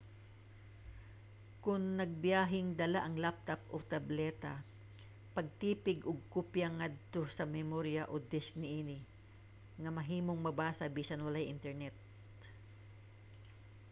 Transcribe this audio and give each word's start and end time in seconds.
kon 1.63 1.83
nagbiyaheng 1.99 2.69
dala 2.81 2.99
ang 3.03 3.15
laptop 3.25 3.61
o 3.73 3.77
tableta 3.93 4.53
pagtipig 5.35 5.99
og 6.09 6.17
kopya 6.35 6.67
ngadto 6.77 7.21
sa 7.37 7.43
memorya 7.57 8.03
o 8.13 8.15
disk 8.31 8.51
niini 8.61 8.99
nga 9.81 9.91
mahimong 9.97 10.39
mabasa 10.47 10.85
bisan 10.97 11.23
walay 11.25 11.45
internet 11.55 11.95